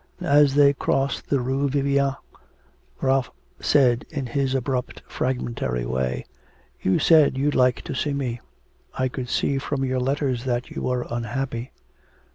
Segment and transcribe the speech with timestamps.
[0.23, 2.15] As they crossed the Rue Vivienne,
[3.01, 6.25] Ralph said in his abrupt fragmentary way:
[6.81, 8.41] 'You said you'd like to see me,
[8.97, 11.71] I could see from your letters that you were unhappy.'